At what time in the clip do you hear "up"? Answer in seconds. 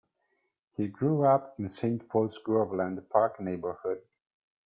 1.27-1.59